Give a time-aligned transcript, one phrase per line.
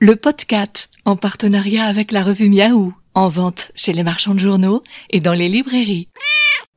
[0.00, 4.84] Le podcast, en partenariat avec la revue Miaou, en vente chez les marchands de journaux
[5.10, 6.06] et dans les librairies.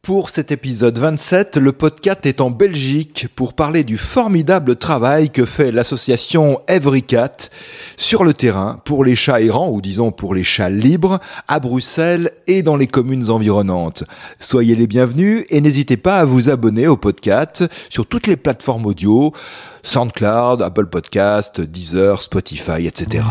[0.04, 5.46] Pour cet épisode 27, le podcast est en Belgique pour parler du formidable travail que
[5.46, 7.50] fait l'association Every Cat
[7.98, 12.32] sur le terrain pour les chats errants, ou disons pour les chats libres, à Bruxelles
[12.48, 14.04] et dans les communes environnantes.
[14.40, 18.88] Soyez les bienvenus et n'hésitez pas à vous abonner au podcast sur toutes les plateformes
[18.88, 19.34] audio,
[19.84, 23.24] SoundCloud, Apple Podcast, Deezer, Spotify, etc.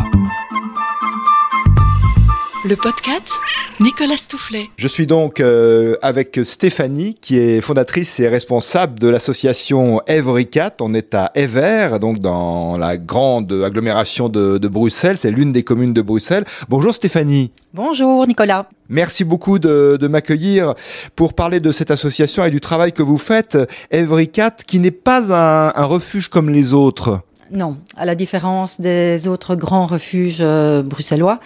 [2.62, 3.32] Le podcast,
[3.80, 4.68] Nicolas Stoufflet.
[4.76, 10.74] Je suis donc euh, avec Stéphanie, qui est fondatrice et responsable de l'association Every Cat.
[10.80, 15.16] On est à Ever, donc dans la grande agglomération de, de Bruxelles.
[15.16, 16.44] C'est l'une des communes de Bruxelles.
[16.68, 17.50] Bonjour Stéphanie.
[17.72, 18.68] Bonjour Nicolas.
[18.90, 20.74] Merci beaucoup de, de m'accueillir
[21.16, 23.56] pour parler de cette association et du travail que vous faites.
[23.90, 27.20] Every Cat, qui n'est pas un, un refuge comme les autres.
[27.52, 31.40] Non, à la différence des autres grands refuges euh, bruxellois,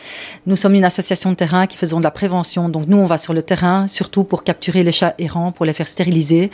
[0.46, 2.68] nous sommes une association de terrain qui faisons de la prévention.
[2.68, 5.72] Donc nous, on va sur le terrain, surtout pour capturer les chats errants, pour les
[5.72, 6.50] faire stériliser,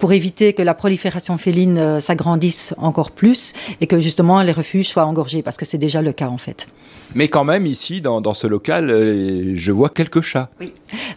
[0.00, 4.88] pour éviter que la prolifération féline euh, s'agrandisse encore plus et que justement les refuges
[4.88, 6.66] soient engorgés, parce que c'est déjà le cas en fait.
[7.14, 10.48] Mais quand même, ici, dans, dans ce local, euh, je vois quelques chats.
[10.60, 10.72] Oui.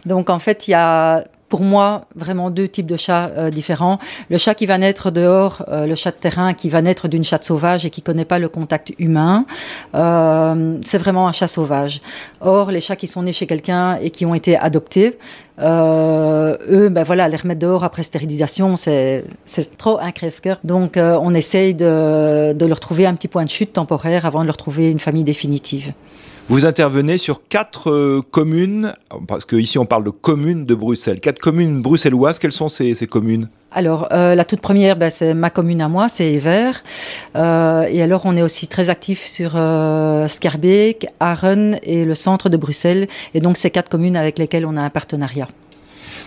[0.06, 1.24] Donc en fait, il y a
[1.54, 4.00] pour moi vraiment deux types de chats euh, différents.
[4.28, 7.22] Le chat qui va naître dehors, euh, le chat de terrain qui va naître d'une
[7.22, 9.46] chatte sauvage et qui connaît pas le contact humain,
[9.94, 12.00] euh, c'est vraiment un chat sauvage.
[12.40, 15.16] Or, les chats qui sont nés chez quelqu'un et qui ont été adoptés,
[15.60, 19.22] eux, ben voilà, les remettre dehors après stérilisation, c'est
[19.78, 20.58] trop un crève-cœur.
[20.64, 24.46] Donc, on essaye de, de leur trouver un petit point de chute temporaire avant de
[24.46, 25.92] leur trouver une famille définitive.
[26.50, 28.92] Vous intervenez sur quatre euh, communes,
[29.26, 32.38] parce qu'ici on parle de communes de Bruxelles, quatre communes bruxelloises.
[32.38, 33.48] Quelles sont ces, ces communes?
[33.72, 36.72] Alors, euh, la toute première, ben, c'est ma commune à moi, c'est Ever.
[37.34, 42.50] Euh, et alors, on est aussi très actif sur euh, Scarbeck, Aren et le centre
[42.50, 43.08] de Bruxelles.
[43.32, 45.48] Et donc, ces quatre communes avec lesquelles on a un partenariat.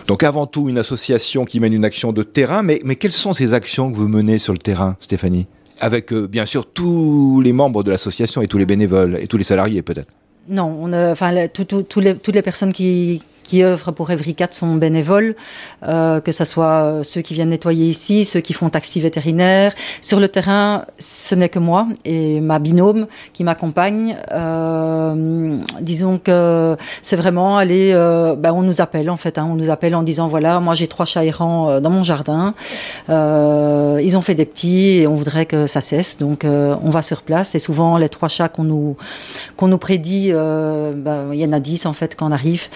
[0.08, 3.34] Donc avant tout, une association qui mène une action de terrain, mais, mais quelles sont
[3.34, 5.46] ces actions que vous menez sur le terrain, Stéphanie?
[5.80, 9.36] Avec euh, bien sûr tous les membres de l'association et tous les bénévoles et tous
[9.36, 10.08] les salariés peut-être.
[10.48, 15.34] Non, enfin, toutes les personnes qui, qui œuvrent pour Evricat sont bénévoles,
[15.82, 19.72] euh, que ce soit euh, ceux qui viennent nettoyer ici, ceux qui font taxi vétérinaire.
[20.02, 24.18] Sur le terrain, ce n'est que moi et ma binôme qui m'accompagne.
[24.32, 29.54] Euh, disons que c'est vraiment aller, euh, ben, on nous appelle en fait, hein, on
[29.54, 32.52] nous appelle en disant voilà, moi j'ai trois chats errants euh, dans mon jardin,
[33.08, 37.22] ils ont fait des petits et on voudrait que ça cesse, donc on va sur
[37.22, 37.54] place.
[37.54, 38.96] Et souvent les trois chats qu'on nous
[39.56, 42.68] qu'on nous prédit, ben, il y en a dix en fait quand on arrive,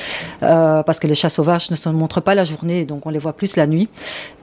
[0.43, 3.19] euh, parce que les chats sauvages ne se montrent pas la journée, donc on les
[3.19, 3.89] voit plus la nuit.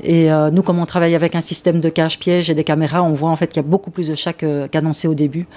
[0.03, 3.13] Et euh, nous, comme on travaille avec un système de cache-piège et des caméras, on
[3.13, 5.47] voit en fait qu'il y a beaucoup plus de chats qu'annoncé au début.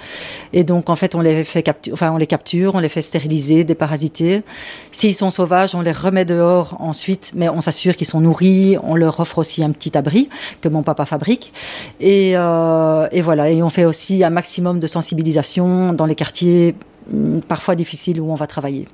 [0.53, 3.01] Et donc en fait, on les fait capture, enfin on les capture, on les fait
[3.01, 4.43] stériliser, déparasiter.
[4.91, 8.77] S'ils sont sauvages, on les remet dehors ensuite, mais on s'assure qu'ils sont nourris.
[8.83, 10.29] On leur offre aussi un petit abri
[10.61, 11.53] que mon papa fabrique.
[11.99, 13.49] Et, euh, et voilà.
[13.49, 16.75] Et on fait aussi un maximum de sensibilisation dans les quartiers
[17.11, 18.87] hum, parfois difficiles où on va travailler.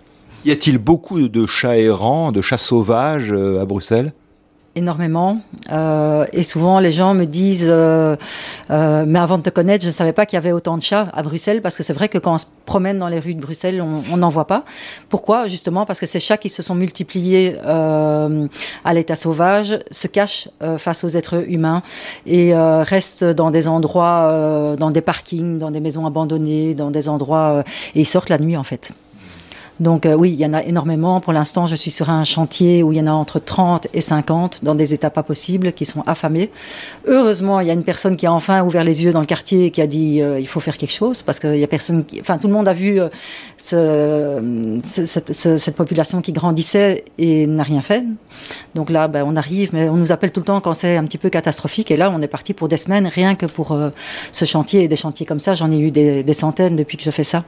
[0.46, 4.14] Y a-t-il beaucoup de chats errants, de chats sauvages euh, à Bruxelles?
[4.76, 5.42] Énormément.
[5.70, 8.16] Euh, et souvent, les gens me disent euh,
[8.70, 11.10] Mais avant de te connaître, je ne savais pas qu'il y avait autant de chats
[11.12, 13.42] à Bruxelles, parce que c'est vrai que quand on se promène dans les rues de
[13.42, 14.64] Bruxelles, on n'en voit pas.
[15.10, 15.48] Pourquoi?
[15.48, 21.04] Justement parce que ces chats qui se sont multipliés à l'état sauvage se cachent face
[21.04, 21.82] aux êtres humains
[22.28, 27.64] et restent dans des endroits, dans des parkings, dans des maisons abandonnées, dans des endroits.
[27.96, 28.94] et ils sortent la nuit, en fait.
[29.80, 31.22] Donc euh, oui, il y en a énormément.
[31.22, 34.02] Pour l'instant, je suis sur un chantier où il y en a entre 30 et
[34.02, 36.52] 50 dans des états pas possibles qui sont affamés.
[37.08, 39.66] Heureusement, il y a une personne qui a enfin ouvert les yeux dans le quartier
[39.66, 42.04] et qui a dit euh, il faut faire quelque chose parce qu'il y a personne
[42.06, 42.20] qui...
[42.20, 43.08] Enfin, tout le monde a vu euh,
[43.58, 48.04] ce- ce- cette, ce- cette population qui grandissait et n'a rien fait.
[48.76, 51.06] Donc là, ben, on arrive, mais on nous appelle tout le temps quand c'est un
[51.06, 51.92] petit peu catastrophique.
[51.92, 53.90] Et là, on est parti pour des semaines rien que pour euh,
[54.32, 55.54] ce chantier et des chantiers comme ça.
[55.54, 57.44] J'en ai eu des, des centaines depuis que je fais ça.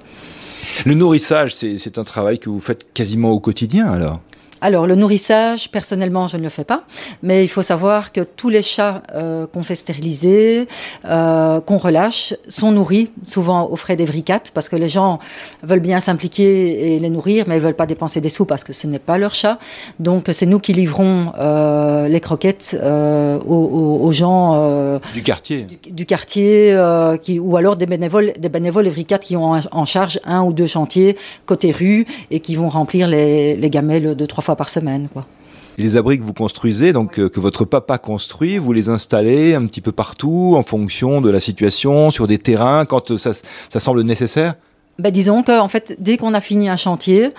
[0.85, 4.21] Le nourrissage, c'est un travail que vous faites quasiment au quotidien alors?
[4.63, 6.83] Alors, le nourrissage, personnellement, je ne le fais pas,
[7.23, 10.67] mais il faut savoir que tous les chats euh, qu'on fait stériliser,
[11.05, 15.17] euh, qu'on relâche, sont nourris, souvent aux frais des vricates, parce que les gens
[15.63, 18.71] veulent bien s'impliquer et les nourrir, mais ils veulent pas dépenser des sous parce que
[18.71, 19.57] ce n'est pas leur chat.
[19.99, 25.61] Donc, c'est nous qui livrons euh, les croquettes euh, aux, aux- gens euh, Du quartier
[25.63, 29.61] du, du quartier, euh, qui, ou alors des bénévoles, des bénévoles évricates qui ont en,
[29.71, 34.13] en charge un ou deux chantiers côté rue et qui vont remplir les, les gamelles
[34.15, 35.09] deux trois fois par semaine.
[35.77, 39.81] Les abris que vous construisez, donc que votre papa construit, vous les installez un petit
[39.81, 44.55] peu partout en fonction de la situation, sur des terrains, quand ça, ça semble nécessaire?
[44.99, 47.29] Ben, disons qu'en fait, dès qu'on a fini un chantier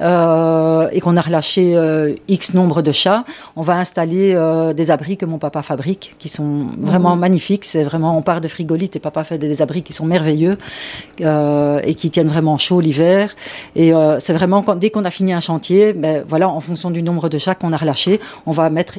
[0.00, 3.24] euh, et qu'on a relâché euh, X nombre de chats,
[3.54, 7.20] on va installer euh, des abris que mon papa fabrique, qui sont vraiment mhm.
[7.20, 7.64] magnifiques.
[7.64, 10.58] C'est vraiment, on part de frigolite et papa fait des, abris qui sont merveilleux
[11.20, 13.34] et qui tiennent vraiment chaud l'hiver.
[13.76, 17.02] Et c'est vraiment quand, dès qu'on a fini un chantier, ben, voilà, en fonction du
[17.02, 18.98] nombre de chats qu'on a relâché, on va mettre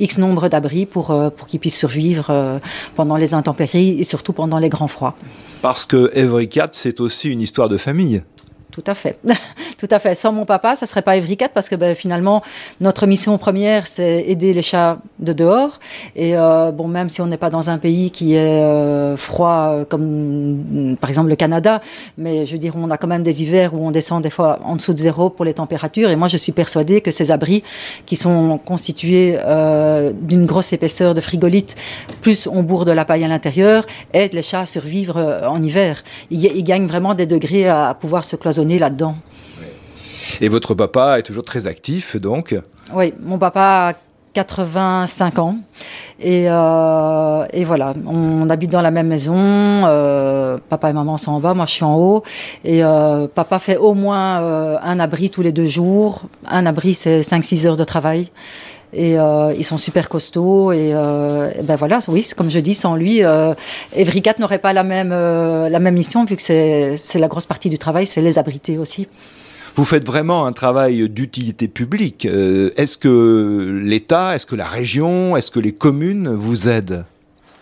[0.00, 1.06] X nombre d'abris pour,
[1.36, 2.60] pour qu'ils puissent survivre
[2.96, 5.14] pendant les intempéries et surtout pendant les grands froids.
[5.62, 8.22] Parce que Every Cat, c'est aussi une histoire de famille.
[8.70, 9.18] Tout à fait.
[9.78, 10.14] Tout à fait.
[10.14, 12.42] Sans mon papa, ça serait pas Every Cat parce que ben, finalement,
[12.80, 15.78] notre mission première, c'est aider les chats de dehors.
[16.14, 19.70] Et euh, bon, même si on n'est pas dans un pays qui est euh, froid
[19.70, 21.80] euh, comme par exemple le Canada,
[22.18, 24.60] mais je veux dire, on a quand même des hivers où on descend des fois
[24.64, 26.10] en dessous de zéro pour les températures.
[26.10, 27.62] Et moi, je suis persuadée que ces abris
[28.06, 29.38] qui sont constitués
[30.22, 31.76] d'une grosse épaisseur de frigolite,
[32.20, 36.02] plus on bourre de la paille à l'intérieur, aident les chats à survivre en hiver.
[36.30, 39.16] Ils gagnent vraiment des degrés à pouvoir se cloisonner là-dedans.
[40.40, 42.56] Et votre papa est toujours très actif, donc
[42.94, 43.94] Oui, mon papa a
[44.32, 45.56] 85 ans.
[46.20, 49.36] Et, euh, et, voilà, on habite dans la même maison.
[49.36, 52.22] Euh, papa et maman sont en bas, moi je suis en haut.
[52.64, 56.22] Et euh, papa fait au moins un abri tous les deux jours.
[56.46, 58.30] Un abri, c'est 5-6 heures de travail.
[58.92, 60.72] Et ils sont super costauds.
[60.72, 63.54] Et, ben voilà, oui, comme je dis, sans lui, euh,
[63.94, 67.78] Evricat n'aurait pas la même, la même mission, vu que c'est la grosse partie du
[67.78, 69.06] travail, c'est les abriter aussi.
[69.74, 72.26] Vous faites vraiment un travail d'utilité publique.
[72.26, 77.04] Euh, est-ce que l'État, est-ce que la région, est-ce que les communes vous aident?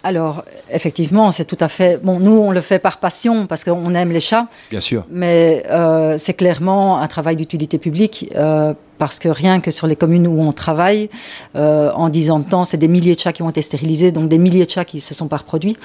[0.02, 2.02] Alors, effectivement, c'est tout à fait.
[2.02, 4.46] Bon, nous, on le fait par passion parce qu'on aime les chats.
[4.70, 5.04] Bien sûr.
[5.10, 8.30] Mais euh, c'est clairement un travail d'utilité publique.
[8.36, 11.08] Euh, parce que rien que sur les communes où on travaille,
[11.54, 14.28] en dix ans de temps, c'est des milliers de chats qui ont été stérilisés, donc
[14.28, 15.76] des milliers de chats qui se sont pas reproduits.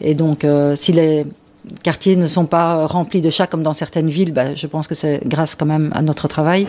[0.00, 1.26] Et donc, si les
[1.82, 4.94] quartiers ne sont pas remplis de chats comme dans certaines villes, bah, je pense que
[4.94, 6.66] c'est grâce quand même à notre travail.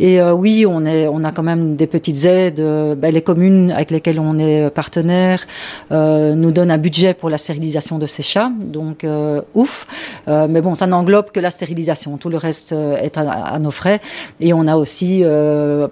[0.00, 2.60] Et euh, oui, on, a quand même des petites aides.
[2.60, 5.46] Euh, bah, les communes avec lesquelles on est partenaire
[5.92, 9.06] euh, nous donnent un budget pour la stérilisation de ces chats, donc
[9.54, 9.86] ouf.
[10.26, 12.16] mais bon, ça n'englobe que la stérilisation.
[12.16, 14.00] Tout le reste est à, nos frais.
[14.40, 15.22] Et on a aussi,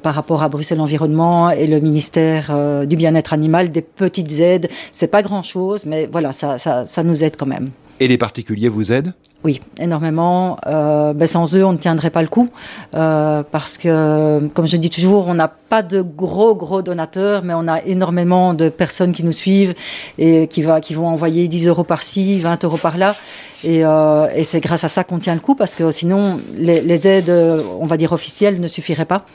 [0.02, 2.52] par rapport à Bruxelles Environnement et le ministère
[2.86, 4.68] du bien-être animal, des petites aides.
[4.92, 7.70] C'est pas grand-chose, mais voilà, ça nous aide quand même.
[8.00, 9.12] Et les particuliers vous aident?
[9.44, 10.56] Oui, énormément.
[10.66, 12.48] Euh, ben sans eux, on ne tiendrait pas le coup
[12.94, 17.52] euh, parce que, comme je dis toujours, on n'a pas de gros gros donateurs, mais
[17.52, 19.74] on a énormément de personnes qui nous suivent
[20.16, 23.16] et qui va vont envoyer 10 euros par-ci, 20 euros par-là,
[23.64, 27.06] et, euh, et c'est grâce à ça qu'on tient le coup parce que sinon les
[27.06, 29.26] aides, on va dire officielles, ne suffiraient pas.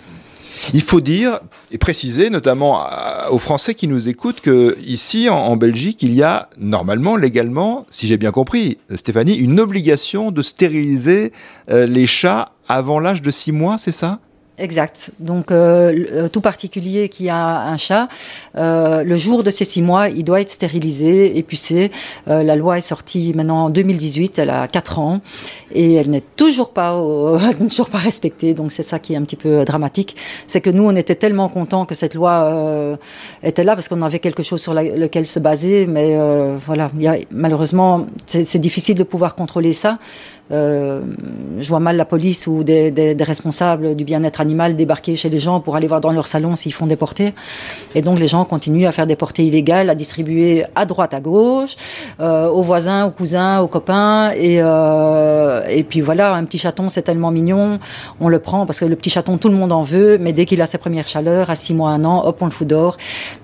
[0.74, 1.40] Il faut dire
[1.72, 2.84] et préciser, notamment
[3.32, 8.08] aux Français qui nous écoutent, que ici, en, Belgique, il y a normalement, légalement, si
[8.08, 11.32] j'ai bien compris, Stéphanie, une obligation de stériliser
[11.70, 14.20] euh, les chats avant l'âge de 6 mois, c'est ça?
[14.60, 15.12] Exact.
[15.20, 18.10] Donc, euh, euh, tout particulier qui a un chat,
[18.58, 21.92] euh, le jour de ses six mois, il doit être stérilisé, épicé.
[22.28, 25.22] Euh, la loi est sortie maintenant en 2018, elle a quatre ans
[25.72, 26.92] et elle n'est toujours pas,
[27.70, 28.54] toujours pas respectée.
[28.54, 30.18] Donc, c'est ça qui est un petit peu dramatique.
[30.46, 32.96] C'est que nous, on était tellement contents que cette loi euh,
[33.42, 35.86] était là parce qu'on avait quelque chose sur lequel se baser.
[35.86, 36.18] Mais
[36.66, 40.00] voilà, y a, malheureusement, c'est difficile de pouvoir contrôler ça.
[40.52, 41.02] Euh,
[41.60, 45.30] je vois mal la police ou des, des, des responsables du bien-être animal débarquer chez
[45.30, 47.34] les gens pour aller voir dans leur salon s'ils font des portées.
[47.96, 51.22] Et donc les gens continuent à faire des portées illégales, à distribuer à droite, à
[51.22, 51.76] gauche,
[52.20, 54.32] euh, aux voisins, aux cousins, aux copains.
[54.32, 57.80] Et, euh, et puis voilà, un petit chaton, c'est tellement mignon,
[58.20, 60.46] on le prend parce que le petit chaton, tout le monde en veut, mais dès
[60.46, 62.98] qu'il a ses premières chaleurs, à six mois, un an, hop, on le fout dehors.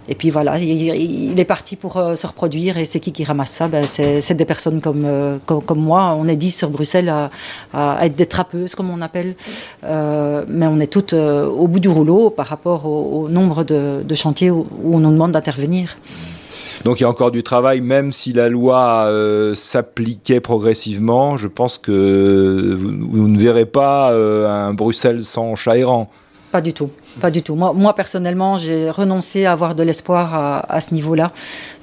[0.08, 2.78] Et puis voilà, il, est parti pour euh, se reproduire.
[2.78, 6.16] Et c'est qui qui ramasse ça ben, C'est des personnes comme, euh, comme, comme, moi.
[6.18, 7.10] On est dit sur Bruxelles
[7.74, 9.36] à, être des trappeuses, comme on appelle.
[9.84, 14.52] Euh, mais on est toutes au bout du rouleau par rapport au, nombre de, chantiers
[14.52, 15.96] où, on nous demande d'intervenir.
[16.84, 19.10] Donc il y a encore du travail, même si la loi
[19.56, 21.36] s'appliquait progressivement.
[21.36, 26.12] Je pense que vous, ne verrez pas un Bruxelles sans chat errant.
[26.56, 27.54] Pas du tout, pas du tout.
[27.56, 31.34] Moi, moi personnellement, j'ai renoncé à avoir de l'espoir à, ce niveau-là.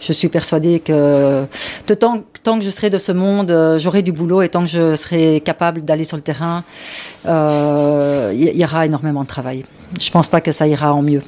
[0.01, 1.45] Je suis persuadée que
[1.95, 2.23] tant,
[2.59, 5.43] que je serai de ce monde, euh, j'aurai du boulot et tant que je serai
[5.45, 6.65] capable d'aller sur le terrain,
[7.25, 9.67] il euh, y, y, aura énormément de travail.
[10.01, 11.21] Je ne pense pas que ça ira en mieux.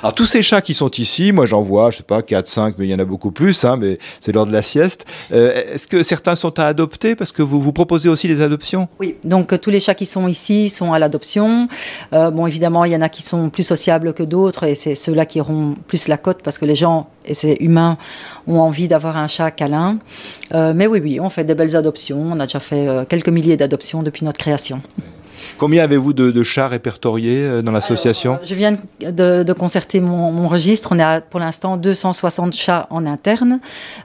[0.00, 2.74] Alors tous ces chats qui sont ici, moi j'en vois, je sais pas, 4, 5,
[2.78, 5.04] mais il y en a beaucoup plus, hein, mais c'est l'heure de la sieste.
[5.32, 7.16] Euh, Est-ce que certains sont à adopter?
[7.16, 10.28] Parce que vous vous proposez aussi des adoptions Oui, donc tous les chats qui sont
[10.28, 11.68] ici sont à l'adoption.
[12.12, 14.94] Euh, bon, évidemment, il y en a qui sont plus sociables que d'autres, et c'est
[14.94, 17.98] ceux-là qui auront plus la cote, parce que les gens, et c'est humain,
[18.46, 19.98] ont envie d'avoir un chat câlin.
[20.54, 22.20] Euh, mais oui, oui, on fait des belles adoptions.
[22.20, 24.80] On a déjà fait quelques milliers d'adoptions depuis notre création.
[25.58, 29.98] Combien avez-vous de, de chats répertoriés euh, dans l'association Alors, Je viens de, de concerter
[29.98, 30.90] mon, mon registre.
[30.92, 33.58] On est à, pour l'instant 260 chats en interne.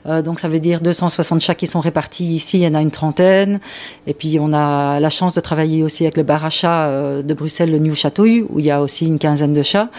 [0.07, 2.57] Euh, donc ça veut dire 260 chats qui sont répartis ici.
[2.57, 3.59] Il y en a une trentaine.
[4.07, 7.21] Et puis on a la chance de travailler aussi avec le bar à chats euh,
[7.21, 9.89] de Bruxelles, le New Chatouille, où il y a aussi une quinzaine de chats.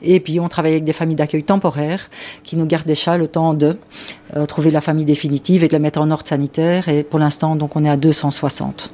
[0.00, 2.08] Et puis on travaille avec des familles d'accueil temporaires
[2.42, 3.76] qui nous gardent des chats le temps de
[4.34, 6.88] euh, trouver la famille définitive et de la mettre en ordre sanitaire.
[6.88, 8.90] Et pour l'instant, donc on est à 260.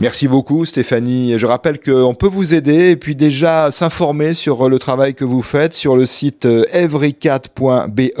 [0.00, 1.36] Merci beaucoup Stéphanie.
[1.38, 5.42] Je rappelle qu'on peut vous aider et puis déjà s'informer sur le travail que vous
[5.42, 8.12] faites sur le site euh, everycat.be,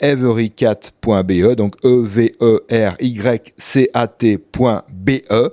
[0.00, 2.62] everycat.be, donc e v e
[4.18, 5.52] t.be.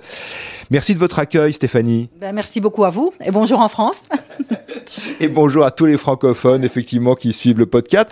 [0.70, 4.08] Merci de votre accueil Stéphanie Ben, merci beaucoup à vous et bonjour en France.
[5.20, 8.10] et bonjour à tous les francophones effectivement qui suivent le podcast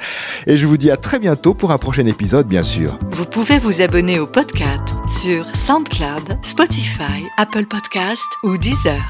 [0.48, 2.98] et je vous dis à très bientôt pour un prochain épisode bien sûr.
[3.12, 9.01] Vous pouvez vous abonner au podcast sur SoundCloud, Spotify, Apple Podcast ou Deezer.